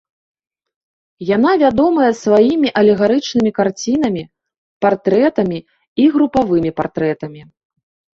[1.35, 4.23] Яна вядомая сваімі алегарычнымі карцінамі,
[4.87, 5.59] партрэтамі
[6.05, 7.41] і групавымі партрэтамі.